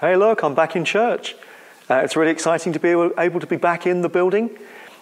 Hey, 0.00 0.14
look, 0.14 0.44
I'm 0.44 0.54
back 0.54 0.76
in 0.76 0.84
church. 0.84 1.34
Uh, 1.90 1.96
it's 2.04 2.14
really 2.14 2.30
exciting 2.30 2.72
to 2.72 2.78
be 2.78 2.90
able, 2.90 3.40
to 3.40 3.46
be 3.48 3.56
back 3.56 3.84
in 3.84 4.00
the 4.02 4.08
building. 4.08 4.56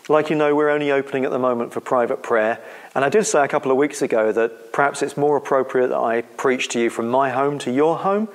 Like 0.08 0.30
you 0.30 0.37
know, 0.37 0.57
we're 0.57 0.71
only 0.71 0.91
opening 0.91 1.26
at 1.26 1.30
the 1.30 1.38
moment 1.38 1.75
for 1.75 1.83
private 1.83 2.22
prayer. 2.22 2.58
And 2.95 3.04
I 3.04 3.11
did 3.11 3.24
say 3.24 3.45
a 3.45 3.48
couple 3.48 3.71
of 3.71 3.77
weeks 3.77 4.01
ago 4.01 4.32
that 4.32 4.72
perhaps 4.72 5.03
it's 5.03 5.14
more 5.14 5.37
appropriate 5.37 5.88
that 5.88 5.98
I 5.98 6.22
preach 6.22 6.69
to 6.69 6.80
you 6.80 6.88
from 6.88 7.11
my 7.11 7.29
home 7.29 7.59
to 7.59 7.71
your 7.71 7.98
home. 7.98 8.30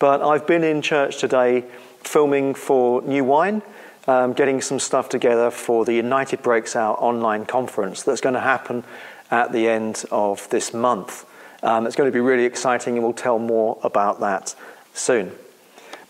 But 0.00 0.20
I've 0.20 0.48
been 0.48 0.64
in 0.64 0.82
church 0.82 1.18
today 1.18 1.64
filming 2.00 2.54
for 2.54 3.02
New 3.02 3.22
Wine, 3.22 3.62
um, 4.08 4.32
getting 4.32 4.60
some 4.60 4.80
stuff 4.80 5.10
together 5.10 5.48
for 5.52 5.84
the 5.84 5.94
United 5.94 6.42
Breaks 6.42 6.74
Out 6.74 6.94
online 6.98 7.46
conference 7.46 8.02
that's 8.02 8.20
going 8.20 8.34
to 8.34 8.40
happen 8.40 8.82
at 9.30 9.52
the 9.52 9.68
end 9.68 10.04
of 10.10 10.50
this 10.50 10.74
month. 10.74 11.24
Um, 11.62 11.86
it's 11.86 11.94
going 11.94 12.08
to 12.08 12.12
be 12.12 12.18
really 12.18 12.46
exciting, 12.46 12.94
and 12.94 13.04
we'll 13.04 13.12
tell 13.12 13.38
more 13.38 13.78
about 13.84 14.18
that 14.18 14.56
soon. 14.92 15.30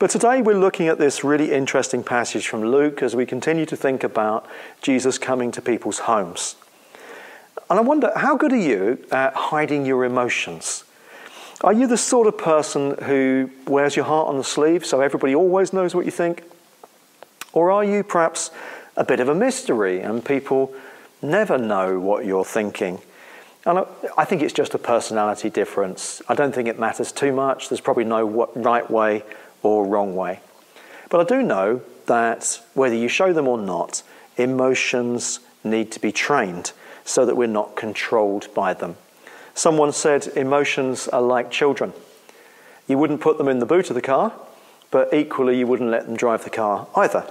But 0.00 0.08
today 0.08 0.40
we're 0.40 0.58
looking 0.58 0.88
at 0.88 0.96
this 0.96 1.22
really 1.22 1.52
interesting 1.52 2.02
passage 2.02 2.48
from 2.48 2.64
Luke 2.64 3.02
as 3.02 3.14
we 3.14 3.26
continue 3.26 3.66
to 3.66 3.76
think 3.76 4.02
about 4.02 4.46
Jesus 4.80 5.18
coming 5.18 5.50
to 5.50 5.60
people's 5.60 5.98
homes. 5.98 6.56
And 7.68 7.78
I 7.78 7.82
wonder, 7.82 8.10
how 8.16 8.34
good 8.34 8.50
are 8.54 8.56
you 8.56 9.04
at 9.12 9.34
hiding 9.34 9.84
your 9.84 10.06
emotions? 10.06 10.84
Are 11.60 11.74
you 11.74 11.86
the 11.86 11.98
sort 11.98 12.26
of 12.26 12.38
person 12.38 12.96
who 13.02 13.50
wears 13.66 13.94
your 13.94 14.06
heart 14.06 14.28
on 14.28 14.38
the 14.38 14.42
sleeve 14.42 14.86
so 14.86 15.02
everybody 15.02 15.34
always 15.34 15.74
knows 15.74 15.94
what 15.94 16.06
you 16.06 16.10
think? 16.10 16.44
Or 17.52 17.70
are 17.70 17.84
you 17.84 18.02
perhaps 18.02 18.50
a 18.96 19.04
bit 19.04 19.20
of 19.20 19.28
a 19.28 19.34
mystery 19.34 20.00
and 20.00 20.24
people 20.24 20.72
never 21.20 21.58
know 21.58 22.00
what 22.00 22.24
you're 22.24 22.46
thinking? 22.46 23.00
And 23.66 23.84
I 24.16 24.24
think 24.24 24.40
it's 24.40 24.54
just 24.54 24.72
a 24.72 24.78
personality 24.78 25.50
difference. 25.50 26.22
I 26.26 26.34
don't 26.34 26.54
think 26.54 26.68
it 26.68 26.78
matters 26.78 27.12
too 27.12 27.32
much. 27.32 27.68
There's 27.68 27.82
probably 27.82 28.04
no 28.04 28.48
right 28.56 28.90
way 28.90 29.24
or 29.62 29.86
wrong 29.86 30.14
way. 30.14 30.40
But 31.08 31.20
I 31.20 31.24
do 31.24 31.42
know 31.42 31.82
that 32.06 32.60
whether 32.74 32.94
you 32.94 33.08
show 33.08 33.32
them 33.32 33.48
or 33.48 33.58
not, 33.58 34.02
emotions 34.36 35.40
need 35.64 35.92
to 35.92 36.00
be 36.00 36.12
trained 36.12 36.72
so 37.04 37.26
that 37.26 37.36
we're 37.36 37.46
not 37.46 37.76
controlled 37.76 38.52
by 38.54 38.74
them. 38.74 38.96
Someone 39.54 39.92
said 39.92 40.28
emotions 40.36 41.08
are 41.08 41.22
like 41.22 41.50
children. 41.50 41.92
You 42.86 42.98
wouldn't 42.98 43.20
put 43.20 43.38
them 43.38 43.48
in 43.48 43.58
the 43.58 43.66
boot 43.66 43.90
of 43.90 43.94
the 43.94 44.02
car, 44.02 44.32
but 44.90 45.12
equally 45.12 45.58
you 45.58 45.66
wouldn't 45.66 45.90
let 45.90 46.06
them 46.06 46.16
drive 46.16 46.44
the 46.44 46.50
car 46.50 46.88
either. 46.96 47.26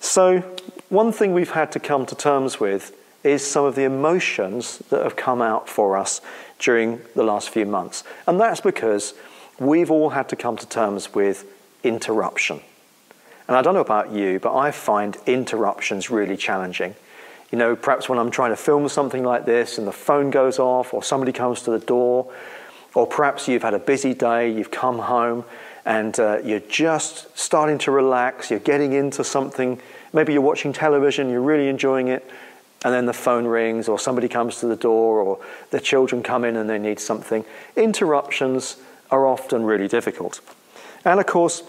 So, 0.00 0.40
one 0.88 1.12
thing 1.12 1.34
we've 1.34 1.50
had 1.50 1.72
to 1.72 1.80
come 1.80 2.06
to 2.06 2.14
terms 2.14 2.58
with 2.58 2.96
is 3.24 3.44
some 3.44 3.64
of 3.64 3.74
the 3.74 3.84
emotions 3.84 4.78
that 4.90 5.02
have 5.02 5.16
come 5.16 5.42
out 5.42 5.68
for 5.68 5.96
us 5.96 6.20
during 6.58 7.00
the 7.14 7.22
last 7.22 7.50
few 7.50 7.66
months. 7.66 8.04
And 8.26 8.40
that's 8.40 8.60
because 8.60 9.14
we've 9.58 9.90
all 9.90 10.10
had 10.10 10.28
to 10.30 10.36
come 10.36 10.56
to 10.56 10.68
terms 10.68 11.14
with 11.14 11.44
interruption. 11.82 12.60
And 13.46 13.56
I 13.56 13.62
don't 13.62 13.74
know 13.74 13.80
about 13.80 14.12
you, 14.12 14.38
but 14.38 14.54
I 14.54 14.70
find 14.70 15.16
interruptions 15.26 16.10
really 16.10 16.36
challenging. 16.36 16.94
You 17.50 17.58
know, 17.58 17.74
perhaps 17.74 18.08
when 18.08 18.18
I'm 18.18 18.30
trying 18.30 18.50
to 18.50 18.56
film 18.56 18.88
something 18.88 19.24
like 19.24 19.46
this 19.46 19.78
and 19.78 19.86
the 19.86 19.92
phone 19.92 20.30
goes 20.30 20.58
off 20.58 20.92
or 20.92 21.02
somebody 21.02 21.32
comes 21.32 21.62
to 21.62 21.70
the 21.70 21.78
door, 21.78 22.30
or 22.94 23.06
perhaps 23.06 23.48
you've 23.48 23.62
had 23.62 23.74
a 23.74 23.78
busy 23.78 24.12
day, 24.12 24.50
you've 24.50 24.70
come 24.70 24.98
home 24.98 25.44
and 25.86 26.18
uh, 26.20 26.38
you're 26.44 26.60
just 26.60 27.36
starting 27.38 27.78
to 27.78 27.90
relax, 27.90 28.50
you're 28.50 28.60
getting 28.60 28.92
into 28.92 29.24
something, 29.24 29.80
maybe 30.12 30.34
you're 30.34 30.42
watching 30.42 30.72
television, 30.72 31.30
you're 31.30 31.40
really 31.40 31.68
enjoying 31.68 32.08
it, 32.08 32.28
and 32.84 32.92
then 32.92 33.06
the 33.06 33.12
phone 33.14 33.46
rings 33.46 33.88
or 33.88 33.98
somebody 33.98 34.28
comes 34.28 34.60
to 34.60 34.66
the 34.66 34.76
door 34.76 35.20
or 35.20 35.38
the 35.70 35.80
children 35.80 36.22
come 36.22 36.44
in 36.44 36.56
and 36.56 36.68
they 36.68 36.78
need 36.78 37.00
something. 37.00 37.44
Interruptions 37.76 38.76
are 39.10 39.26
often 39.26 39.64
really 39.64 39.88
difficult. 39.88 40.40
And 41.04 41.20
of 41.20 41.26
course, 41.26 41.62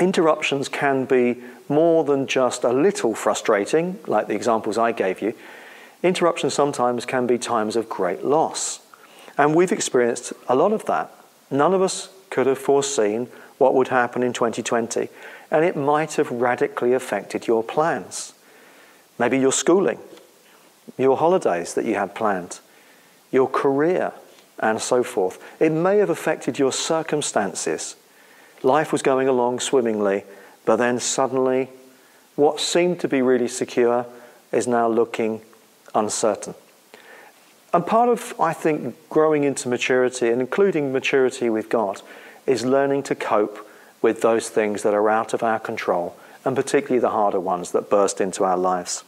interruptions 0.00 0.68
can 0.68 1.04
be 1.04 1.42
more 1.68 2.04
than 2.04 2.26
just 2.26 2.64
a 2.64 2.72
little 2.72 3.14
frustrating, 3.14 3.98
like 4.06 4.26
the 4.26 4.34
examples 4.34 4.78
I 4.78 4.92
gave 4.92 5.20
you. 5.20 5.34
Interruptions 6.02 6.54
sometimes 6.54 7.04
can 7.04 7.26
be 7.26 7.38
times 7.38 7.76
of 7.76 7.88
great 7.88 8.24
loss. 8.24 8.80
And 9.36 9.54
we've 9.54 9.72
experienced 9.72 10.32
a 10.48 10.54
lot 10.54 10.72
of 10.72 10.84
that. 10.86 11.12
None 11.50 11.74
of 11.74 11.82
us 11.82 12.08
could 12.30 12.46
have 12.46 12.58
foreseen 12.58 13.28
what 13.58 13.74
would 13.74 13.88
happen 13.88 14.22
in 14.22 14.32
2020, 14.32 15.08
and 15.50 15.64
it 15.64 15.76
might 15.76 16.14
have 16.14 16.30
radically 16.30 16.92
affected 16.92 17.46
your 17.46 17.64
plans. 17.64 18.32
Maybe 19.18 19.38
your 19.38 19.52
schooling, 19.52 19.98
your 20.96 21.16
holidays 21.16 21.74
that 21.74 21.84
you 21.84 21.96
had 21.96 22.14
planned, 22.14 22.60
your 23.32 23.48
career, 23.48 24.12
and 24.60 24.80
so 24.80 25.02
forth. 25.02 25.42
It 25.60 25.72
may 25.72 25.98
have 25.98 26.10
affected 26.10 26.58
your 26.58 26.72
circumstances. 26.72 27.96
Life 28.62 28.92
was 28.92 29.02
going 29.02 29.28
along 29.28 29.60
swimmingly, 29.60 30.24
but 30.64 30.76
then 30.76 30.98
suddenly 30.98 31.68
what 32.36 32.60
seemed 32.60 33.00
to 33.00 33.08
be 33.08 33.22
really 33.22 33.48
secure 33.48 34.06
is 34.52 34.66
now 34.66 34.88
looking 34.88 35.40
uncertain. 35.94 36.54
And 37.72 37.86
part 37.86 38.08
of, 38.08 38.34
I 38.40 38.52
think, 38.52 38.96
growing 39.10 39.44
into 39.44 39.68
maturity, 39.68 40.28
and 40.28 40.40
including 40.40 40.92
maturity 40.92 41.50
with 41.50 41.68
God, 41.68 42.00
is 42.46 42.64
learning 42.64 43.02
to 43.04 43.14
cope 43.14 43.68
with 44.00 44.22
those 44.22 44.48
things 44.48 44.82
that 44.82 44.94
are 44.94 45.10
out 45.10 45.34
of 45.34 45.42
our 45.42 45.58
control, 45.58 46.16
and 46.44 46.56
particularly 46.56 47.00
the 47.00 47.10
harder 47.10 47.40
ones 47.40 47.72
that 47.72 47.90
burst 47.90 48.20
into 48.20 48.44
our 48.44 48.56
lives. 48.56 49.04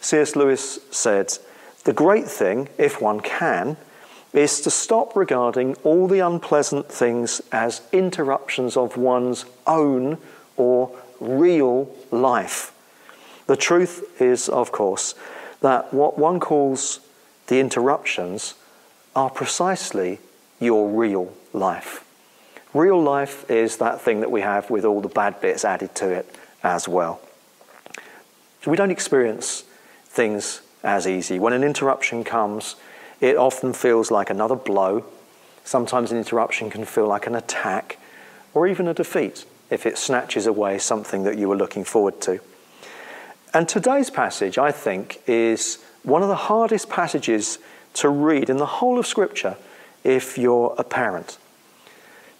C.S. 0.00 0.36
Lewis 0.36 0.78
said, 0.90 1.36
The 1.84 1.92
great 1.92 2.26
thing, 2.26 2.68
if 2.78 3.00
one 3.02 3.20
can, 3.20 3.76
is 4.34 4.60
to 4.60 4.70
stop 4.70 5.14
regarding 5.14 5.74
all 5.84 6.08
the 6.08 6.18
unpleasant 6.18 6.90
things 6.90 7.40
as 7.52 7.82
interruptions 7.92 8.76
of 8.76 8.96
one's 8.96 9.44
own 9.66 10.18
or 10.56 10.90
real 11.20 11.88
life. 12.10 12.72
The 13.46 13.56
truth 13.56 14.20
is, 14.20 14.48
of 14.48 14.72
course, 14.72 15.14
that 15.60 15.94
what 15.94 16.18
one 16.18 16.40
calls 16.40 17.00
the 17.46 17.60
interruptions 17.60 18.54
are 19.14 19.30
precisely 19.30 20.18
your 20.58 20.88
real 20.88 21.32
life. 21.52 22.04
Real 22.72 23.00
life 23.00 23.48
is 23.48 23.76
that 23.76 24.00
thing 24.00 24.20
that 24.20 24.30
we 24.30 24.40
have 24.40 24.68
with 24.68 24.84
all 24.84 25.00
the 25.00 25.08
bad 25.08 25.40
bits 25.40 25.64
added 25.64 25.94
to 25.94 26.10
it 26.10 26.34
as 26.64 26.88
well. 26.88 27.20
So 28.62 28.70
we 28.70 28.76
don't 28.76 28.90
experience 28.90 29.62
things 30.06 30.60
as 30.82 31.06
easy. 31.06 31.38
When 31.38 31.52
an 31.52 31.62
interruption 31.62 32.24
comes, 32.24 32.74
it 33.24 33.38
often 33.38 33.72
feels 33.72 34.10
like 34.10 34.28
another 34.28 34.54
blow. 34.54 35.02
Sometimes 35.64 36.12
an 36.12 36.18
interruption 36.18 36.68
can 36.68 36.84
feel 36.84 37.06
like 37.06 37.26
an 37.26 37.34
attack 37.34 37.98
or 38.52 38.66
even 38.66 38.86
a 38.86 38.92
defeat 38.92 39.46
if 39.70 39.86
it 39.86 39.96
snatches 39.96 40.46
away 40.46 40.78
something 40.78 41.22
that 41.24 41.38
you 41.38 41.48
were 41.48 41.56
looking 41.56 41.84
forward 41.84 42.20
to. 42.20 42.38
And 43.54 43.66
today's 43.66 44.10
passage, 44.10 44.58
I 44.58 44.72
think, 44.72 45.22
is 45.26 45.82
one 46.02 46.22
of 46.22 46.28
the 46.28 46.34
hardest 46.36 46.90
passages 46.90 47.58
to 47.94 48.10
read 48.10 48.50
in 48.50 48.58
the 48.58 48.66
whole 48.66 48.98
of 48.98 49.06
Scripture 49.06 49.56
if 50.04 50.36
you're 50.36 50.74
a 50.76 50.84
parent. 50.84 51.38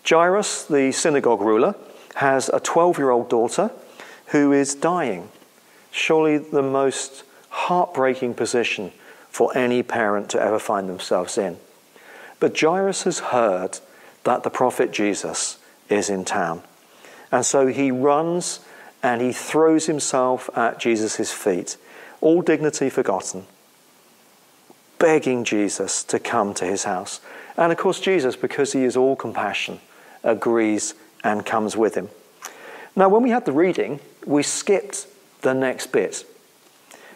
Jairus, 0.07 0.67
the 0.67 0.93
synagogue 0.93 1.41
ruler, 1.41 1.77
has 2.17 2.51
a 2.51 2.61
12 2.61 2.99
year 2.99 3.09
old 3.09 3.31
daughter 3.31 3.71
who 4.27 4.53
is 4.53 4.75
dying. 4.75 5.31
Surely 5.91 6.37
the 6.37 6.63
most 6.63 7.25
heartbreaking 7.49 8.35
position 8.35 8.93
for 9.35 9.51
any 9.59 9.83
parent 9.83 10.29
to 10.29 10.41
ever 10.41 10.61
find 10.61 10.89
themselves 10.89 11.37
in. 11.37 11.57
But 12.39 12.57
Jairus 12.57 13.03
has 13.03 13.19
heard 13.19 13.81
that 14.23 14.45
the 14.45 14.49
prophet 14.49 14.93
Jesus 14.93 15.59
is 15.89 16.09
in 16.09 16.25
town. 16.25 16.63
And 17.33 17.45
so 17.45 17.67
he 17.67 17.91
runs 17.91 18.61
and 19.03 19.21
he 19.21 19.33
throws 19.33 19.87
himself 19.87 20.49
at 20.57 20.79
Jesus' 20.79 21.33
feet, 21.33 21.77
all 22.21 22.43
dignity 22.43 22.89
forgotten, 22.89 23.47
begging 25.01 25.43
Jesus 25.43 26.05
to 26.05 26.21
come 26.21 26.55
to 26.55 26.65
his 26.65 26.85
house. 26.85 27.21
And 27.57 27.73
of 27.73 27.79
course, 27.79 27.99
Jesus, 27.99 28.37
because 28.37 28.73
he 28.73 28.85
is 28.85 28.97
all 28.97 29.17
compassion, 29.17 29.81
agrees 30.23 30.95
and 31.25 31.45
comes 31.45 31.77
with 31.77 31.97
him. 31.97 32.09
Now, 32.95 33.09
when 33.09 33.25
we 33.25 33.31
had 33.31 33.47
the 33.47 33.53
reading, 33.53 33.99
we 34.25 34.45
skipped 34.45 35.09
the 35.41 35.55
next 35.55 35.91
bit 35.91 36.25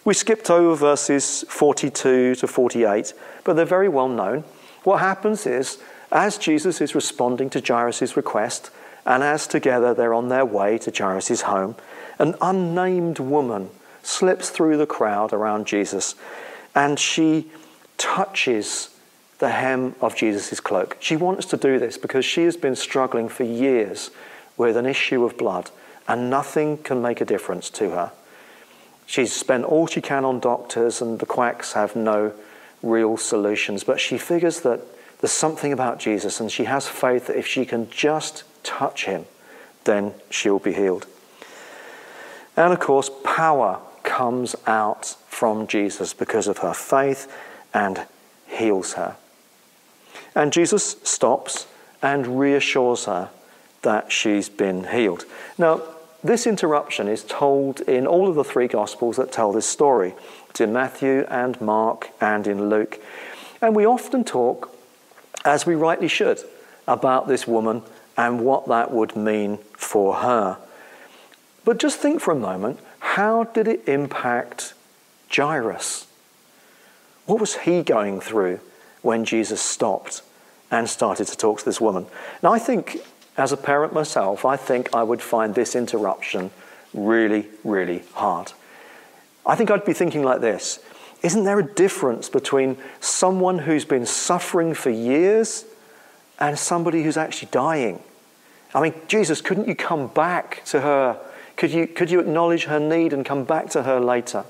we 0.08 0.14
skipped 0.14 0.48
over 0.48 0.74
verses 0.74 1.44
42 1.50 2.36
to 2.36 2.46
48, 2.46 3.12
but 3.44 3.56
they're 3.56 3.66
very 3.66 3.90
well 3.90 4.08
known. 4.08 4.42
What 4.82 5.00
happens 5.00 5.46
is, 5.46 5.76
as 6.10 6.38
Jesus 6.38 6.80
is 6.80 6.94
responding 6.94 7.50
to 7.50 7.60
Jairus' 7.60 8.16
request, 8.16 8.70
and 9.04 9.22
as 9.22 9.46
together 9.46 9.92
they're 9.92 10.14
on 10.14 10.30
their 10.30 10.46
way 10.46 10.78
to 10.78 10.90
Jairus' 10.90 11.42
home, 11.42 11.76
an 12.18 12.36
unnamed 12.40 13.18
woman 13.18 13.68
slips 14.02 14.48
through 14.48 14.78
the 14.78 14.86
crowd 14.86 15.34
around 15.34 15.66
Jesus 15.66 16.14
and 16.74 16.98
she 16.98 17.50
touches 17.98 18.88
the 19.40 19.50
hem 19.50 19.94
of 20.00 20.16
Jesus' 20.16 20.58
cloak. 20.58 20.96
She 21.00 21.16
wants 21.16 21.44
to 21.48 21.58
do 21.58 21.78
this 21.78 21.98
because 21.98 22.24
she 22.24 22.44
has 22.44 22.56
been 22.56 22.76
struggling 22.76 23.28
for 23.28 23.44
years 23.44 24.10
with 24.56 24.74
an 24.78 24.86
issue 24.86 25.22
of 25.24 25.36
blood 25.36 25.70
and 26.08 26.30
nothing 26.30 26.78
can 26.78 27.02
make 27.02 27.20
a 27.20 27.26
difference 27.26 27.68
to 27.68 27.90
her. 27.90 28.12
She's 29.08 29.32
spent 29.32 29.64
all 29.64 29.86
she 29.86 30.02
can 30.02 30.26
on 30.26 30.38
doctors, 30.38 31.00
and 31.00 31.18
the 31.18 31.24
quacks 31.24 31.72
have 31.72 31.96
no 31.96 32.34
real 32.82 33.16
solutions. 33.16 33.82
But 33.82 34.00
she 34.00 34.18
figures 34.18 34.60
that 34.60 34.82
there's 35.22 35.32
something 35.32 35.72
about 35.72 35.98
Jesus, 35.98 36.40
and 36.40 36.52
she 36.52 36.64
has 36.64 36.86
faith 36.86 37.26
that 37.28 37.38
if 37.38 37.46
she 37.46 37.64
can 37.64 37.88
just 37.88 38.44
touch 38.62 39.06
him, 39.06 39.24
then 39.84 40.12
she'll 40.28 40.58
be 40.58 40.74
healed. 40.74 41.06
And 42.54 42.70
of 42.70 42.80
course, 42.80 43.10
power 43.24 43.80
comes 44.02 44.54
out 44.66 45.16
from 45.26 45.66
Jesus 45.66 46.12
because 46.12 46.46
of 46.46 46.58
her 46.58 46.74
faith 46.74 47.32
and 47.72 48.02
heals 48.46 48.92
her. 48.92 49.16
And 50.34 50.52
Jesus 50.52 50.96
stops 51.02 51.66
and 52.02 52.38
reassures 52.38 53.06
her 53.06 53.30
that 53.80 54.12
she's 54.12 54.50
been 54.50 54.84
healed. 54.84 55.24
Now, 55.56 55.80
this 56.22 56.46
interruption 56.46 57.08
is 57.08 57.22
told 57.24 57.80
in 57.82 58.06
all 58.06 58.28
of 58.28 58.34
the 58.34 58.44
three 58.44 58.68
Gospels 58.68 59.16
that 59.16 59.32
tell 59.32 59.52
this 59.52 59.66
story. 59.66 60.14
It's 60.50 60.60
in 60.60 60.72
Matthew 60.72 61.24
and 61.28 61.60
Mark 61.60 62.10
and 62.20 62.46
in 62.46 62.68
Luke. 62.68 63.00
And 63.60 63.74
we 63.76 63.86
often 63.86 64.24
talk, 64.24 64.74
as 65.44 65.66
we 65.66 65.74
rightly 65.74 66.08
should, 66.08 66.40
about 66.86 67.28
this 67.28 67.46
woman 67.46 67.82
and 68.16 68.40
what 68.40 68.66
that 68.68 68.90
would 68.90 69.14
mean 69.14 69.58
for 69.74 70.16
her. 70.16 70.58
But 71.64 71.78
just 71.78 71.98
think 71.98 72.20
for 72.20 72.32
a 72.32 72.38
moment 72.38 72.80
how 73.00 73.44
did 73.44 73.68
it 73.68 73.88
impact 73.88 74.74
Jairus? 75.34 76.06
What 77.26 77.40
was 77.40 77.56
he 77.58 77.82
going 77.82 78.20
through 78.20 78.60
when 79.02 79.24
Jesus 79.24 79.60
stopped 79.60 80.22
and 80.70 80.88
started 80.88 81.26
to 81.28 81.36
talk 81.36 81.60
to 81.60 81.64
this 81.64 81.80
woman? 81.80 82.06
Now, 82.42 82.52
I 82.52 82.58
think, 82.58 82.98
as 83.38 83.52
a 83.52 83.56
parent 83.56 83.92
myself, 83.92 84.44
I 84.44 84.56
think 84.56 84.94
I 84.94 85.02
would 85.02 85.22
find 85.22 85.54
this 85.54 85.74
interruption 85.76 86.50
really, 86.92 87.46
really 87.64 88.02
hard. 88.14 88.52
I 89.46 89.54
think 89.54 89.70
I'd 89.70 89.84
be 89.84 89.92
thinking 89.92 90.22
like 90.22 90.40
this 90.40 90.80
Isn't 91.22 91.44
there 91.44 91.58
a 91.58 91.74
difference 91.74 92.28
between 92.28 92.76
someone 93.00 93.60
who's 93.60 93.84
been 93.84 94.06
suffering 94.06 94.74
for 94.74 94.90
years 94.90 95.64
and 96.38 96.58
somebody 96.58 97.02
who's 97.02 97.16
actually 97.16 97.48
dying? 97.50 98.02
I 98.74 98.82
mean, 98.82 98.94
Jesus, 99.06 99.40
couldn't 99.40 99.66
you 99.66 99.74
come 99.74 100.08
back 100.08 100.62
to 100.66 100.80
her? 100.80 101.18
Could 101.56 101.72
you, 101.72 101.86
could 101.86 102.10
you 102.10 102.20
acknowledge 102.20 102.64
her 102.64 102.78
need 102.78 103.12
and 103.12 103.24
come 103.24 103.44
back 103.44 103.70
to 103.70 103.82
her 103.82 103.98
later? 103.98 104.44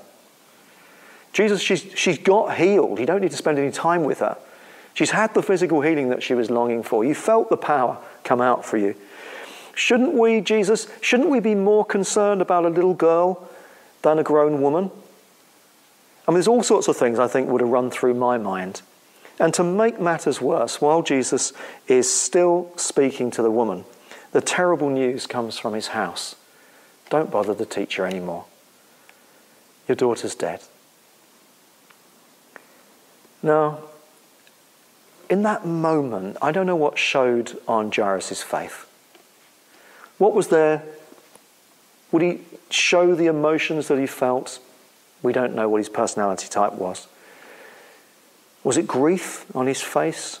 Jesus, 1.31 1.61
she's, 1.61 1.85
she's 1.95 2.17
got 2.17 2.57
healed. 2.57 2.99
You 2.99 3.05
don't 3.05 3.21
need 3.21 3.31
to 3.31 3.37
spend 3.37 3.57
any 3.57 3.71
time 3.71 4.03
with 4.03 4.19
her. 4.19 4.37
She's 4.93 5.11
had 5.11 5.33
the 5.33 5.43
physical 5.43 5.81
healing 5.81 6.09
that 6.09 6.23
she 6.23 6.33
was 6.33 6.49
longing 6.49 6.83
for. 6.83 7.05
You 7.05 7.15
felt 7.15 7.49
the 7.49 7.57
power 7.57 7.97
come 8.23 8.41
out 8.41 8.65
for 8.65 8.77
you. 8.77 8.95
Shouldn't 9.73 10.13
we, 10.13 10.41
Jesus, 10.41 10.87
shouldn't 10.99 11.29
we 11.29 11.39
be 11.39 11.55
more 11.55 11.85
concerned 11.85 12.41
about 12.41 12.65
a 12.65 12.69
little 12.69 12.93
girl 12.93 13.47
than 14.01 14.19
a 14.19 14.23
grown 14.23 14.61
woman? 14.61 14.91
I 16.27 16.31
mean, 16.31 16.35
there's 16.35 16.47
all 16.47 16.63
sorts 16.63 16.87
of 16.87 16.97
things 16.97 17.17
I 17.17 17.27
think 17.27 17.49
would 17.49 17.61
have 17.61 17.69
run 17.69 17.89
through 17.89 18.13
my 18.13 18.37
mind. 18.37 18.81
And 19.39 19.53
to 19.53 19.63
make 19.63 19.99
matters 19.99 20.41
worse, 20.41 20.81
while 20.81 21.01
Jesus 21.01 21.53
is 21.87 22.13
still 22.13 22.71
speaking 22.75 23.31
to 23.31 23.41
the 23.41 23.49
woman, 23.49 23.85
the 24.31 24.41
terrible 24.41 24.89
news 24.89 25.25
comes 25.25 25.57
from 25.57 25.73
his 25.73 25.87
house. 25.87 26.35
Don't 27.09 27.31
bother 27.31 27.53
the 27.53 27.65
teacher 27.65 28.05
anymore. 28.05 28.45
Your 29.87 29.95
daughter's 29.95 30.35
dead. 30.35 30.61
Now, 33.41 33.79
in 35.29 35.43
that 35.43 35.65
moment, 35.65 36.37
I 36.41 36.51
don't 36.51 36.65
know 36.65 36.75
what 36.75 36.97
showed 36.97 37.57
on 37.67 37.91
Jairus' 37.91 38.41
faith. 38.41 38.87
What 40.17 40.33
was 40.33 40.47
there? 40.47 40.83
Would 42.11 42.21
he 42.21 42.41
show 42.69 43.15
the 43.15 43.27
emotions 43.27 43.87
that 43.87 43.99
he 43.99 44.07
felt? 44.07 44.59
We 45.21 45.31
don't 45.31 45.55
know 45.55 45.69
what 45.69 45.77
his 45.77 45.89
personality 45.89 46.47
type 46.47 46.73
was. 46.73 47.07
Was 48.63 48.77
it 48.77 48.87
grief 48.87 49.45
on 49.55 49.67
his 49.67 49.81
face? 49.81 50.39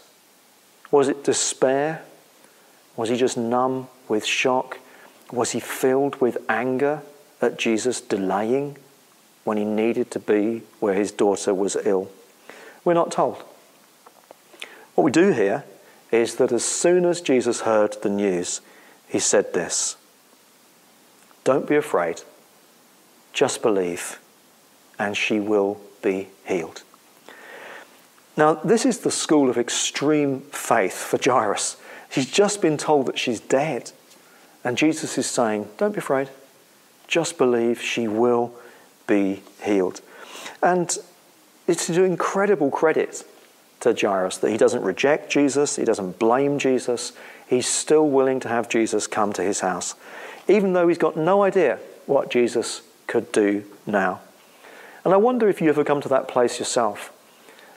Was 0.91 1.07
it 1.07 1.23
despair? 1.23 2.03
Was 2.95 3.09
he 3.09 3.15
just 3.15 3.37
numb 3.37 3.87
with 4.07 4.25
shock? 4.25 4.79
Was 5.31 5.51
he 5.51 5.59
filled 5.59 6.19
with 6.19 6.37
anger 6.49 7.01
at 7.41 7.59
Jesus 7.59 8.01
delaying 8.01 8.77
when 9.43 9.57
he 9.57 9.63
needed 9.63 10.11
to 10.11 10.19
be 10.19 10.63
where 10.79 10.95
his 10.95 11.11
daughter 11.11 11.53
was 11.53 11.77
ill? 11.85 12.09
We're 12.83 12.95
not 12.95 13.11
told. 13.11 13.43
What 14.99 15.05
we 15.05 15.11
do 15.11 15.31
hear 15.31 15.63
is 16.11 16.35
that 16.35 16.51
as 16.51 16.65
soon 16.65 17.05
as 17.05 17.21
Jesus 17.21 17.61
heard 17.61 17.95
the 18.01 18.09
news, 18.09 18.59
he 19.07 19.17
said 19.17 19.53
this 19.53 19.95
Don't 21.45 21.65
be 21.65 21.77
afraid, 21.77 22.21
just 23.31 23.61
believe, 23.61 24.19
and 24.99 25.15
she 25.15 25.39
will 25.39 25.79
be 26.01 26.27
healed. 26.43 26.83
Now, 28.35 28.55
this 28.55 28.85
is 28.85 28.99
the 28.99 29.09
school 29.09 29.49
of 29.49 29.57
extreme 29.57 30.41
faith 30.51 30.97
for 30.97 31.17
Jairus. 31.17 31.77
She's 32.09 32.29
just 32.29 32.61
been 32.61 32.75
told 32.75 33.05
that 33.05 33.17
she's 33.17 33.39
dead. 33.39 33.93
And 34.65 34.77
Jesus 34.77 35.17
is 35.17 35.27
saying, 35.27 35.69
Don't 35.77 35.93
be 35.93 35.99
afraid, 35.99 36.27
just 37.07 37.37
believe 37.37 37.81
she 37.81 38.09
will 38.09 38.53
be 39.07 39.43
healed. 39.63 40.01
And 40.61 40.93
it's 41.67 41.85
to 41.85 41.93
do 41.93 42.03
incredible 42.03 42.69
credit 42.69 43.23
to 43.81 43.95
Jairus 43.99 44.37
that 44.37 44.51
he 44.51 44.57
doesn't 44.57 44.83
reject 44.83 45.31
Jesus, 45.31 45.75
he 45.75 45.85
doesn't 45.85 46.19
blame 46.19 46.59
Jesus, 46.59 47.13
he's 47.47 47.67
still 47.67 48.07
willing 48.09 48.39
to 48.41 48.47
have 48.47 48.69
Jesus 48.69 49.07
come 49.07 49.33
to 49.33 49.41
his 49.41 49.61
house, 49.61 49.95
even 50.47 50.73
though 50.73 50.87
he's 50.87 50.97
got 50.97 51.15
no 51.15 51.43
idea 51.43 51.79
what 52.05 52.29
Jesus 52.29 52.81
could 53.07 53.31
do 53.31 53.63
now. 53.85 54.21
And 55.03 55.13
I 55.13 55.17
wonder 55.17 55.47
if 55.47 55.61
you 55.61 55.69
ever 55.69 55.83
come 55.83 56.01
to 56.01 56.09
that 56.09 56.27
place 56.27 56.59
yourself. 56.59 57.13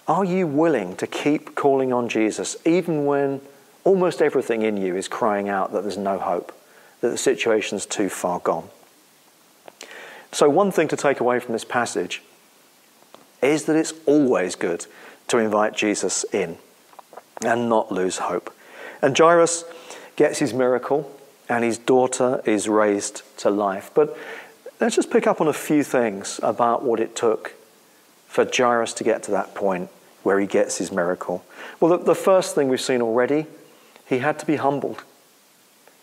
Are 0.08 0.24
you 0.24 0.46
willing 0.46 0.96
to 0.96 1.06
keep 1.06 1.54
calling 1.54 1.92
on 1.92 2.08
Jesus 2.08 2.56
even 2.66 3.06
when 3.06 3.40
almost 3.84 4.20
everything 4.20 4.62
in 4.62 4.76
you 4.76 4.96
is 4.96 5.08
crying 5.08 5.48
out 5.48 5.72
that 5.72 5.82
there's 5.82 5.96
no 5.96 6.18
hope, 6.18 6.52
that 7.00 7.10
the 7.10 7.18
situation's 7.18 7.86
too 7.86 8.08
far 8.08 8.40
gone? 8.40 8.68
So, 10.32 10.48
one 10.48 10.72
thing 10.72 10.88
to 10.88 10.96
take 10.96 11.20
away 11.20 11.38
from 11.38 11.52
this 11.52 11.64
passage 11.64 12.22
is 13.42 13.64
that 13.64 13.76
it's 13.76 13.92
always 14.06 14.54
good 14.54 14.86
to 15.28 15.38
invite 15.38 15.74
Jesus 15.74 16.24
in 16.32 16.58
and 17.44 17.68
not 17.68 17.90
lose 17.90 18.18
hope. 18.18 18.54
And 19.00 19.16
Jairus 19.16 19.64
gets 20.16 20.38
his 20.38 20.54
miracle, 20.54 21.10
and 21.48 21.64
his 21.64 21.78
daughter 21.78 22.42
is 22.44 22.68
raised 22.68 23.22
to 23.38 23.50
life. 23.50 23.90
But 23.94 24.16
let's 24.80 24.94
just 24.94 25.10
pick 25.10 25.26
up 25.26 25.40
on 25.40 25.48
a 25.48 25.52
few 25.52 25.82
things 25.82 26.38
about 26.42 26.84
what 26.84 27.00
it 27.00 27.16
took 27.16 27.54
for 28.28 28.48
Jairus 28.50 28.92
to 28.94 29.04
get 29.04 29.22
to 29.24 29.30
that 29.32 29.54
point 29.54 29.90
where 30.22 30.38
he 30.38 30.46
gets 30.46 30.78
his 30.78 30.92
miracle. 30.92 31.44
Well, 31.80 31.98
the, 31.98 32.14
first 32.14 32.54
thing 32.54 32.68
we've 32.68 32.80
seen 32.80 33.02
already, 33.02 33.46
he 34.06 34.18
had 34.18 34.38
to 34.38 34.46
be 34.46 34.56
humbled. 34.56 35.02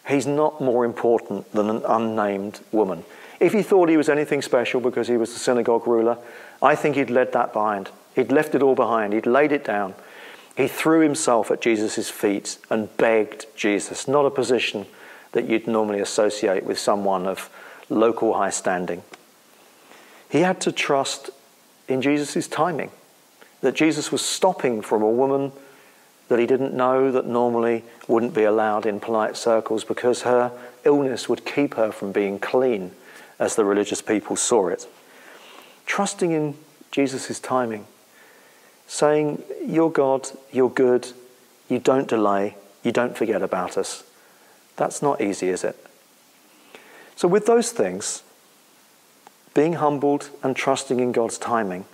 He's 0.08 0.28
not 0.28 0.60
more 0.60 0.86
important 0.86 1.52
than 1.54 1.70
an 1.70 1.84
unnamed 1.88 2.60
woman. 2.72 3.06
If 3.40 3.54
he 3.54 3.64
thought 3.64 3.90
he 3.90 3.98
was 3.98 4.10
anything 4.10 4.42
special 4.42 4.82
because 4.82 5.08
he 5.08 5.18
was 5.18 5.34
the 5.34 5.40
synagogue 5.40 5.88
ruler, 5.88 6.18
I 6.62 6.76
think 6.76 6.96
he'd 6.96 7.10
led 7.10 7.32
that 7.34 7.54
behind. 7.54 7.90
He'd 8.16 8.32
left 8.32 8.54
it 8.54 8.62
all 8.62 8.76
behind. 8.76 9.14
He'd 9.14 9.26
laid 9.26 9.52
it 9.52 9.64
down. 9.64 9.96
He 10.58 10.68
threw 10.68 11.00
himself 11.00 11.52
at 11.52 11.62
Jesus' 11.62 12.10
feet 12.10 12.58
and 12.70 12.96
begged 12.98 13.46
Jesus, 13.56 14.08
not 14.08 14.26
a 14.26 14.30
position 14.30 14.88
that 15.32 15.48
you'd 15.48 15.68
normally 15.68 16.02
associate 16.02 16.66
with 16.66 16.78
someone 16.78 17.26
of 17.26 17.50
local 17.88 18.34
high 18.34 18.50
standing. 18.50 19.04
He 20.30 20.42
had 20.42 20.60
to 20.62 20.72
trust 20.72 21.30
in 21.88 22.02
Jesus' 22.02 22.48
timing, 22.48 22.92
that 23.62 23.74
Jesus 23.74 24.12
was 24.12 24.22
stopping 24.24 24.82
from 24.82 25.02
a 25.02 25.10
woman 25.10 25.52
that 26.28 26.40
he 26.40 26.46
didn't 26.46 26.74
know 26.74 27.12
that 27.12 27.26
normally 27.26 27.84
wouldn't 28.08 28.34
be 28.34 28.44
allowed 28.44 28.86
in 28.86 29.00
polite 29.00 29.36
circles 29.36 29.84
because 29.84 30.22
her 30.22 30.52
illness 30.84 31.28
would 31.28 31.46
keep 31.46 31.74
her 31.76 31.92
from 31.92 32.12
being 32.12 32.38
clean 32.38 32.92
as 33.40 33.56
the 33.56 33.66
religious 33.66 34.02
people 34.02 34.36
saw 34.36 34.68
it. 34.68 34.88
Trusting 35.86 36.32
in 36.32 36.56
Jesus' 36.92 37.40
timing, 37.40 37.88
saying, 38.88 39.42
You're 39.66 39.90
God, 39.90 40.30
you're 40.52 40.70
good, 40.70 41.08
you 41.70 41.80
don't 41.80 42.08
delay, 42.08 42.56
you 42.84 42.92
don't 42.92 43.18
forget 43.18 43.42
about 43.42 43.78
us. 43.78 44.04
That's 44.76 45.02
not 45.02 45.22
easy, 45.22 45.50
is 45.50 45.64
it? 45.64 45.78
So, 47.16 47.28
with 47.28 47.46
those 47.46 47.72
things, 47.72 48.24
being 49.54 49.74
humbled 49.74 50.30
and 50.44 50.56
trusting 50.56 51.00
in 51.00 51.12
God's 51.12 51.38
timing, 51.38 51.86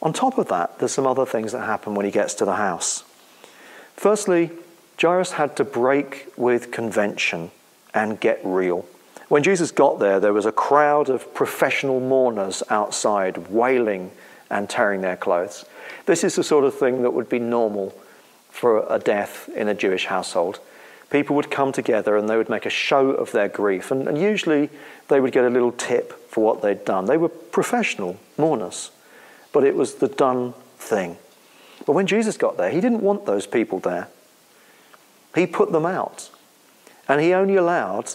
on 0.00 0.12
top 0.12 0.38
of 0.38 0.48
that, 0.48 0.78
there's 0.78 0.92
some 0.92 1.06
other 1.06 1.26
things 1.26 1.52
that 1.52 1.62
happen 1.62 1.94
when 1.94 2.06
he 2.06 2.12
gets 2.12 2.34
to 2.34 2.44
the 2.44 2.56
house. 2.56 3.04
Firstly, 3.96 4.50
Jairus 5.00 5.32
had 5.32 5.56
to 5.56 5.64
break 5.64 6.32
with 6.36 6.70
convention 6.70 7.50
and 7.94 8.20
get 8.20 8.40
real. 8.44 8.86
When 9.28 9.42
Jesus 9.42 9.70
got 9.70 9.98
there, 9.98 10.20
there 10.20 10.32
was 10.32 10.46
a 10.46 10.52
crowd 10.52 11.10
of 11.10 11.34
professional 11.34 12.00
mourners 12.00 12.62
outside, 12.70 13.48
wailing 13.48 14.10
and 14.50 14.68
tearing 14.68 15.02
their 15.02 15.16
clothes. 15.16 15.66
This 16.06 16.24
is 16.24 16.36
the 16.36 16.44
sort 16.44 16.64
of 16.64 16.74
thing 16.74 17.02
that 17.02 17.12
would 17.12 17.28
be 17.28 17.38
normal 17.38 17.94
for 18.50 18.86
a 18.88 18.98
death 18.98 19.48
in 19.54 19.68
a 19.68 19.74
Jewish 19.74 20.06
household. 20.06 20.60
People 21.10 21.36
would 21.36 21.50
come 21.50 21.72
together 21.72 22.16
and 22.16 22.28
they 22.28 22.36
would 22.36 22.48
make 22.48 22.66
a 22.66 22.70
show 22.70 23.10
of 23.10 23.32
their 23.32 23.48
grief, 23.48 23.90
and, 23.90 24.08
and 24.08 24.18
usually 24.18 24.70
they 25.08 25.20
would 25.20 25.32
get 25.32 25.44
a 25.44 25.50
little 25.50 25.72
tip 25.72 26.30
for 26.30 26.44
what 26.44 26.62
they'd 26.62 26.84
done. 26.84 27.04
They 27.04 27.16
were 27.16 27.28
professional 27.28 28.18
mourners, 28.36 28.90
but 29.52 29.64
it 29.64 29.74
was 29.74 29.96
the 29.96 30.08
done 30.08 30.54
thing. 30.78 31.16
But 31.86 31.92
when 31.92 32.06
Jesus 32.06 32.36
got 32.36 32.56
there, 32.56 32.70
he 32.70 32.80
didn't 32.80 33.00
want 33.00 33.26
those 33.26 33.46
people 33.46 33.78
there. 33.78 34.08
He 35.34 35.46
put 35.46 35.72
them 35.72 35.86
out. 35.86 36.30
And 37.06 37.20
he 37.20 37.32
only 37.32 37.56
allowed 37.56 38.14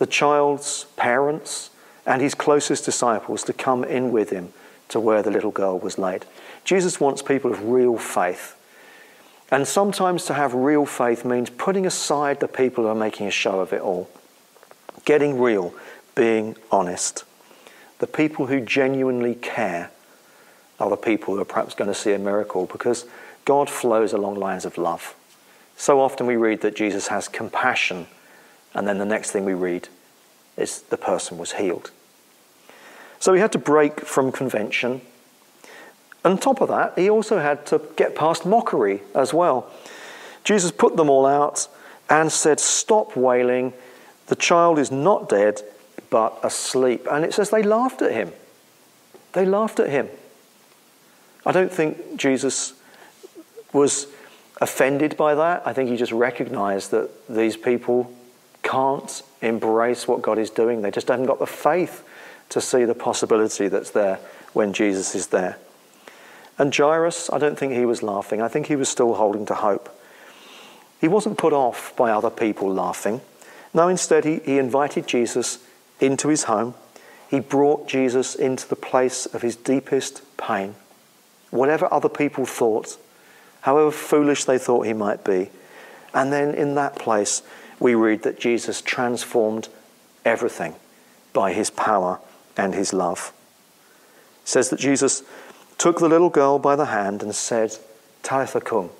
the 0.00 0.06
child's 0.06 0.86
parents 0.96 1.70
and 2.06 2.22
his 2.22 2.34
closest 2.34 2.86
disciples 2.86 3.44
to 3.44 3.52
come 3.52 3.84
in 3.84 4.10
with 4.10 4.30
him 4.30 4.52
to 4.88 4.98
where 4.98 5.22
the 5.22 5.30
little 5.30 5.50
girl 5.50 5.78
was 5.78 5.98
laid. 5.98 6.24
Jesus 6.64 6.98
wants 6.98 7.22
people 7.22 7.52
of 7.52 7.64
real 7.66 7.98
faith. 7.98 8.56
And 9.50 9.68
sometimes 9.68 10.24
to 10.24 10.34
have 10.34 10.54
real 10.54 10.86
faith 10.86 11.24
means 11.24 11.50
putting 11.50 11.84
aside 11.84 12.40
the 12.40 12.48
people 12.48 12.84
who 12.84 12.90
are 12.90 12.94
making 12.94 13.26
a 13.26 13.30
show 13.30 13.60
of 13.60 13.74
it 13.74 13.82
all, 13.82 14.08
getting 15.04 15.38
real, 15.38 15.74
being 16.14 16.56
honest. 16.72 17.24
The 17.98 18.06
people 18.06 18.46
who 18.46 18.60
genuinely 18.60 19.34
care 19.34 19.90
are 20.78 20.88
the 20.88 20.96
people 20.96 21.34
who 21.34 21.40
are 21.40 21.44
perhaps 21.44 21.74
going 21.74 21.88
to 21.88 21.94
see 21.94 22.12
a 22.14 22.18
miracle 22.18 22.64
because 22.66 23.04
God 23.44 23.68
flows 23.68 24.14
along 24.14 24.36
lines 24.36 24.64
of 24.64 24.78
love. 24.78 25.14
So 25.76 26.00
often 26.00 26.26
we 26.26 26.36
read 26.36 26.62
that 26.62 26.74
Jesus 26.74 27.08
has 27.08 27.28
compassion, 27.28 28.06
and 28.74 28.86
then 28.86 28.98
the 28.98 29.04
next 29.04 29.30
thing 29.30 29.44
we 29.44 29.54
read 29.54 29.88
is 30.56 30.82
the 30.82 30.96
person 30.96 31.38
was 31.38 31.52
healed. 31.52 31.90
So 33.18 33.34
he 33.34 33.40
had 33.40 33.52
to 33.52 33.58
break 33.58 34.00
from 34.00 34.32
convention. 34.32 35.00
On 36.24 36.38
top 36.38 36.60
of 36.60 36.68
that, 36.68 36.98
he 36.98 37.10
also 37.10 37.38
had 37.38 37.66
to 37.66 37.80
get 37.96 38.14
past 38.14 38.46
mockery 38.46 39.02
as 39.14 39.34
well. 39.34 39.70
Jesus 40.44 40.70
put 40.70 40.96
them 40.96 41.10
all 41.10 41.26
out 41.26 41.68
and 42.08 42.30
said, 42.30 42.60
Stop 42.60 43.16
wailing. 43.16 43.72
The 44.26 44.36
child 44.36 44.78
is 44.78 44.90
not 44.90 45.28
dead, 45.28 45.62
but 46.08 46.38
asleep. 46.42 47.06
And 47.10 47.24
it 47.24 47.34
says 47.34 47.50
they 47.50 47.62
laughed 47.62 48.02
at 48.02 48.12
him. 48.12 48.32
They 49.32 49.44
laughed 49.44 49.80
at 49.80 49.90
him. 49.90 50.08
I 51.46 51.52
don't 51.52 51.72
think 51.72 52.16
Jesus 52.16 52.74
was 53.72 54.06
offended 54.60 55.16
by 55.16 55.34
that. 55.34 55.62
I 55.66 55.72
think 55.72 55.88
he 55.88 55.96
just 55.96 56.12
recognized 56.12 56.90
that 56.90 57.10
these 57.28 57.56
people 57.56 58.12
can't 58.70 59.22
embrace 59.42 60.06
what 60.06 60.22
God 60.22 60.38
is 60.38 60.50
doing. 60.50 60.82
They 60.82 60.92
just 60.92 61.08
haven't 61.08 61.26
got 61.26 61.40
the 61.40 61.46
faith 61.46 62.04
to 62.50 62.60
see 62.60 62.84
the 62.84 62.94
possibility 62.94 63.66
that's 63.66 63.90
there 63.90 64.20
when 64.52 64.72
Jesus 64.72 65.14
is 65.14 65.28
there. 65.28 65.58
And 66.56 66.74
Jairus, 66.74 67.30
I 67.30 67.38
don't 67.38 67.58
think 67.58 67.72
he 67.72 67.84
was 67.84 68.02
laughing. 68.02 68.40
I 68.40 68.48
think 68.48 68.66
he 68.66 68.76
was 68.76 68.88
still 68.88 69.14
holding 69.14 69.44
to 69.46 69.54
hope. 69.54 69.88
He 71.00 71.08
wasn't 71.08 71.38
put 71.38 71.52
off 71.52 71.96
by 71.96 72.10
other 72.10 72.30
people 72.30 72.72
laughing. 72.72 73.22
No, 73.74 73.88
instead, 73.88 74.24
he, 74.24 74.38
he 74.44 74.58
invited 74.58 75.06
Jesus 75.06 75.58
into 75.98 76.28
his 76.28 76.44
home. 76.44 76.74
He 77.28 77.40
brought 77.40 77.88
Jesus 77.88 78.34
into 78.34 78.68
the 78.68 78.76
place 78.76 79.26
of 79.26 79.42
his 79.42 79.56
deepest 79.56 80.22
pain. 80.36 80.74
Whatever 81.50 81.92
other 81.92 82.08
people 82.08 82.46
thought, 82.46 82.98
however 83.62 83.90
foolish 83.90 84.44
they 84.44 84.58
thought 84.58 84.86
he 84.86 84.92
might 84.92 85.24
be. 85.24 85.50
And 86.12 86.32
then 86.32 86.54
in 86.54 86.74
that 86.74 86.96
place, 86.96 87.42
we 87.80 87.94
read 87.94 88.22
that 88.22 88.38
Jesus 88.38 88.80
transformed 88.80 89.68
everything 90.24 90.74
by 91.32 91.52
his 91.52 91.70
power 91.70 92.20
and 92.56 92.74
his 92.74 92.92
love. 92.92 93.32
It 94.42 94.48
says 94.48 94.68
that 94.68 94.78
Jesus 94.78 95.22
took 95.78 95.98
the 95.98 96.08
little 96.08 96.28
girl 96.28 96.58
by 96.58 96.76
the 96.76 96.86
hand 96.86 97.22
and 97.22 97.34
said, 97.34 97.76
Talitha 98.22 98.60
cum, 98.60 98.90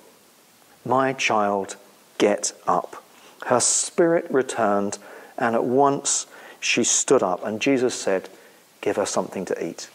my 0.83 1.13
child, 1.13 1.77
get 2.17 2.53
up. 2.67 3.03
Her 3.45 3.59
spirit 3.59 4.25
returned, 4.29 4.97
and 5.37 5.55
at 5.55 5.63
once 5.63 6.25
she 6.59 6.83
stood 6.83 7.21
up. 7.23 7.45
And 7.45 7.61
Jesus 7.61 7.93
said, 7.93 8.29
Give 8.81 8.95
her 8.95 9.05
something 9.05 9.45
to 9.45 9.63
eat. 9.63 9.89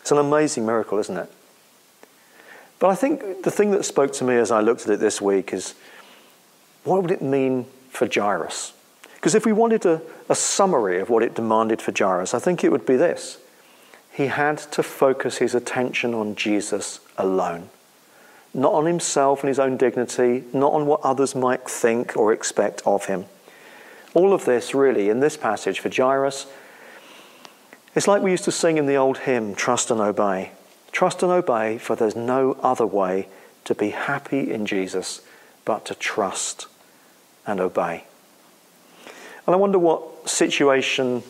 It's 0.00 0.12
an 0.12 0.18
amazing 0.18 0.64
miracle, 0.64 0.98
isn't 0.98 1.16
it? 1.16 1.30
But 2.78 2.90
I 2.90 2.94
think 2.94 3.42
the 3.42 3.50
thing 3.50 3.72
that 3.72 3.84
spoke 3.84 4.12
to 4.14 4.24
me 4.24 4.36
as 4.36 4.50
I 4.50 4.60
looked 4.60 4.82
at 4.82 4.90
it 4.90 5.00
this 5.00 5.20
week 5.20 5.52
is 5.52 5.74
what 6.84 7.02
would 7.02 7.10
it 7.10 7.22
mean 7.22 7.66
for 7.90 8.08
Jairus? 8.12 8.72
Because 9.14 9.34
if 9.34 9.46
we 9.46 9.52
wanted 9.52 9.86
a, 9.86 10.02
a 10.28 10.34
summary 10.34 11.00
of 11.00 11.08
what 11.08 11.22
it 11.22 11.34
demanded 11.34 11.80
for 11.80 11.92
Jairus, 11.96 12.34
I 12.34 12.38
think 12.38 12.62
it 12.62 12.70
would 12.70 12.84
be 12.84 12.96
this. 12.96 13.38
He 14.12 14.26
had 14.26 14.58
to 14.72 14.82
focus 14.82 15.38
his 15.38 15.54
attention 15.54 16.12
on 16.12 16.34
Jesus 16.36 17.00
alone, 17.16 17.70
not 18.52 18.74
on 18.74 18.84
himself 18.84 19.40
and 19.40 19.48
his 19.48 19.58
own 19.58 19.76
dignity, 19.78 20.44
not 20.52 20.72
on 20.72 20.86
what 20.86 21.00
others 21.02 21.34
might 21.34 21.68
think 21.68 22.16
or 22.16 22.32
expect 22.32 22.82
of 22.84 23.06
him. 23.06 23.24
All 24.12 24.32
of 24.34 24.44
this, 24.44 24.74
really, 24.74 25.08
in 25.08 25.20
this 25.20 25.36
passage 25.36 25.80
for 25.80 25.88
Jairus, 25.88 26.46
it's 27.94 28.06
like 28.06 28.22
we 28.22 28.30
used 28.30 28.44
to 28.44 28.52
sing 28.52 28.76
in 28.76 28.86
the 28.86 28.96
old 28.96 29.18
hymn, 29.18 29.54
Trust 29.54 29.90
and 29.90 30.00
Obey. 30.00 30.52
Trust 30.92 31.22
and 31.22 31.32
obey, 31.32 31.78
for 31.78 31.96
there's 31.96 32.14
no 32.14 32.58
other 32.62 32.86
way 32.86 33.26
to 33.64 33.74
be 33.74 33.90
happy 33.90 34.52
in 34.52 34.66
Jesus 34.66 35.22
but 35.64 35.84
to 35.86 35.94
trust 35.94 36.66
and 37.46 37.60
obey. 37.60 38.04
And 39.46 39.54
I 39.54 39.56
wonder 39.56 39.78
what 39.78 40.28
situation 40.28 41.22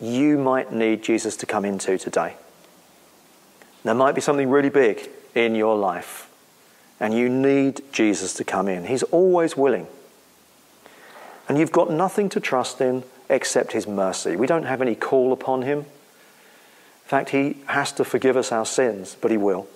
you 0.00 0.38
might 0.38 0.72
need 0.72 1.02
Jesus 1.02 1.36
to 1.38 1.46
come 1.46 1.64
into 1.64 1.98
today. 1.98 2.34
There 3.84 3.94
might 3.94 4.14
be 4.14 4.20
something 4.20 4.50
really 4.50 4.68
big 4.70 5.08
in 5.34 5.54
your 5.54 5.76
life, 5.76 6.30
and 6.98 7.14
you 7.14 7.28
need 7.28 7.82
Jesus 7.92 8.34
to 8.34 8.44
come 8.44 8.68
in. 8.68 8.86
He's 8.86 9.02
always 9.04 9.56
willing. 9.56 9.86
And 11.48 11.58
you've 11.58 11.72
got 11.72 11.90
nothing 11.90 12.28
to 12.30 12.40
trust 12.40 12.80
in 12.80 13.04
except 13.28 13.72
His 13.72 13.86
mercy. 13.86 14.36
We 14.36 14.46
don't 14.46 14.64
have 14.64 14.82
any 14.82 14.94
call 14.94 15.32
upon 15.32 15.62
Him. 15.62 15.78
In 15.80 15.86
fact, 17.06 17.30
He 17.30 17.56
has 17.66 17.92
to 17.92 18.04
forgive 18.04 18.36
us 18.36 18.52
our 18.52 18.66
sins, 18.66 19.16
but 19.20 19.30
He 19.30 19.36
will. 19.36 19.66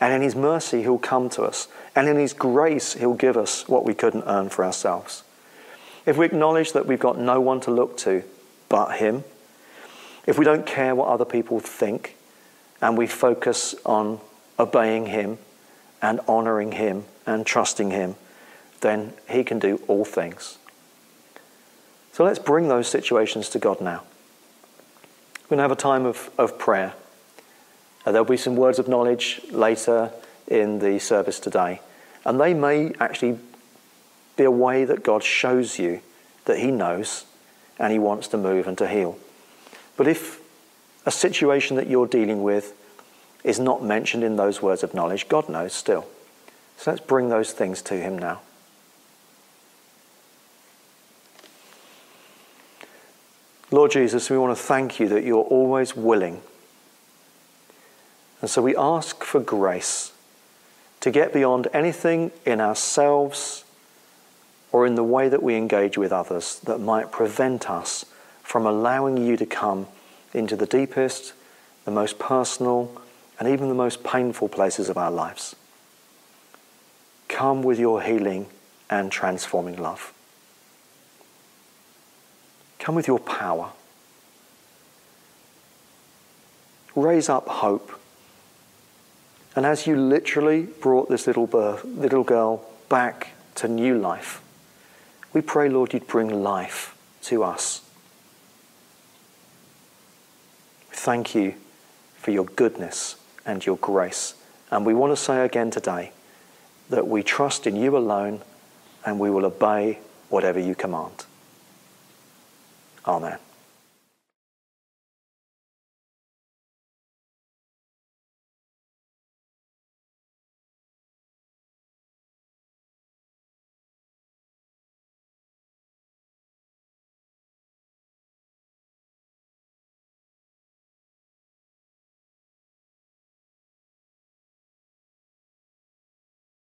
And 0.00 0.14
in 0.14 0.22
His 0.22 0.34
mercy, 0.34 0.82
He'll 0.82 0.98
come 0.98 1.28
to 1.30 1.42
us. 1.42 1.68
And 1.94 2.08
in 2.08 2.16
His 2.16 2.32
grace, 2.32 2.94
He'll 2.94 3.14
give 3.14 3.36
us 3.36 3.68
what 3.68 3.84
we 3.84 3.94
couldn't 3.94 4.24
earn 4.26 4.48
for 4.48 4.64
ourselves. 4.64 5.24
If 6.06 6.16
we 6.16 6.26
acknowledge 6.26 6.72
that 6.72 6.86
we've 6.86 6.98
got 6.98 7.18
no 7.18 7.40
one 7.40 7.60
to 7.60 7.70
look 7.70 7.96
to 7.98 8.24
but 8.68 8.96
Him, 8.96 9.24
if 10.26 10.38
we 10.38 10.44
don't 10.44 10.64
care 10.64 10.94
what 10.94 11.08
other 11.08 11.24
people 11.24 11.60
think, 11.60 12.16
and 12.80 12.96
we 12.96 13.06
focus 13.06 13.74
on 13.84 14.20
obeying 14.58 15.06
Him 15.06 15.38
and 16.00 16.20
honoring 16.26 16.72
Him 16.72 17.04
and 17.26 17.44
trusting 17.44 17.90
Him, 17.90 18.14
then 18.80 19.12
He 19.28 19.44
can 19.44 19.58
do 19.58 19.82
all 19.86 20.04
things. 20.04 20.58
So 22.12 22.24
let's 22.24 22.38
bring 22.38 22.68
those 22.68 22.88
situations 22.88 23.48
to 23.50 23.58
God 23.58 23.80
now. 23.80 24.02
We're 25.44 25.56
going 25.56 25.58
to 25.58 25.62
have 25.62 25.72
a 25.72 25.76
time 25.76 26.06
of, 26.06 26.30
of 26.38 26.58
prayer. 26.58 26.94
Uh, 28.04 28.12
there'll 28.12 28.24
be 28.24 28.36
some 28.36 28.56
words 28.56 28.78
of 28.78 28.88
knowledge 28.88 29.40
later 29.50 30.10
in 30.46 30.78
the 30.78 30.98
service 30.98 31.38
today. 31.38 31.80
And 32.24 32.40
they 32.40 32.54
may 32.54 32.92
actually 33.00 33.38
be 34.36 34.44
a 34.44 34.50
way 34.50 34.84
that 34.84 35.02
God 35.02 35.22
shows 35.22 35.78
you 35.78 36.00
that 36.44 36.58
He 36.58 36.70
knows 36.70 37.24
and 37.78 37.92
He 37.92 37.98
wants 37.98 38.28
to 38.28 38.38
move 38.38 38.66
and 38.66 38.76
to 38.78 38.88
heal. 38.88 39.18
But 39.96 40.06
if 40.06 40.40
a 41.06 41.10
situation 41.10 41.76
that 41.76 41.88
you're 41.88 42.06
dealing 42.06 42.42
with 42.42 42.74
is 43.44 43.58
not 43.58 43.82
mentioned 43.82 44.22
in 44.22 44.36
those 44.36 44.60
words 44.60 44.82
of 44.82 44.94
knowledge, 44.94 45.28
God 45.28 45.48
knows 45.48 45.72
still. 45.72 46.06
So 46.76 46.90
let's 46.90 47.04
bring 47.04 47.28
those 47.28 47.52
things 47.52 47.82
to 47.82 47.94
Him 47.94 48.18
now. 48.18 48.40
Lord 53.70 53.92
Jesus, 53.92 54.28
we 54.30 54.36
want 54.36 54.56
to 54.56 54.62
thank 54.62 54.98
you 54.98 55.08
that 55.08 55.22
you're 55.22 55.44
always 55.44 55.94
willing. 55.94 56.42
And 58.40 58.48
so 58.48 58.62
we 58.62 58.76
ask 58.76 59.22
for 59.22 59.40
grace 59.40 60.12
to 61.00 61.10
get 61.10 61.32
beyond 61.32 61.68
anything 61.72 62.30
in 62.44 62.60
ourselves 62.60 63.64
or 64.72 64.86
in 64.86 64.94
the 64.94 65.04
way 65.04 65.28
that 65.28 65.42
we 65.42 65.56
engage 65.56 65.98
with 65.98 66.12
others 66.12 66.60
that 66.60 66.78
might 66.78 67.10
prevent 67.10 67.68
us 67.68 68.04
from 68.42 68.66
allowing 68.66 69.16
you 69.16 69.36
to 69.36 69.46
come 69.46 69.86
into 70.32 70.56
the 70.56 70.66
deepest, 70.66 71.32
the 71.84 71.90
most 71.90 72.18
personal, 72.18 73.02
and 73.38 73.48
even 73.48 73.68
the 73.68 73.74
most 73.74 74.04
painful 74.04 74.48
places 74.48 74.88
of 74.88 74.96
our 74.96 75.10
lives. 75.10 75.56
Come 77.28 77.62
with 77.62 77.78
your 77.78 78.02
healing 78.02 78.46
and 78.88 79.10
transforming 79.10 79.76
love. 79.76 80.12
Come 82.78 82.94
with 82.94 83.06
your 83.06 83.18
power. 83.18 83.70
Raise 86.96 87.28
up 87.28 87.46
hope. 87.46 87.99
And 89.56 89.66
as 89.66 89.86
you 89.86 89.96
literally 89.96 90.62
brought 90.62 91.08
this 91.08 91.26
little, 91.26 91.46
birth, 91.46 91.84
little 91.84 92.24
girl 92.24 92.64
back 92.88 93.32
to 93.56 93.68
new 93.68 93.98
life, 93.98 94.42
we 95.32 95.40
pray, 95.40 95.68
Lord, 95.68 95.92
you'd 95.92 96.06
bring 96.06 96.42
life 96.42 96.96
to 97.22 97.42
us. 97.42 97.82
Thank 100.90 101.34
you 101.34 101.54
for 102.16 102.30
your 102.30 102.44
goodness 102.44 103.16
and 103.46 103.64
your 103.64 103.76
grace. 103.76 104.34
And 104.70 104.84
we 104.84 104.94
want 104.94 105.12
to 105.12 105.16
say 105.16 105.44
again 105.44 105.70
today 105.70 106.12
that 106.90 107.08
we 107.08 107.22
trust 107.22 107.66
in 107.66 107.76
you 107.76 107.96
alone 107.96 108.42
and 109.04 109.18
we 109.18 109.30
will 109.30 109.46
obey 109.46 109.98
whatever 110.28 110.60
you 110.60 110.74
command. 110.74 111.24
Amen. 113.06 113.38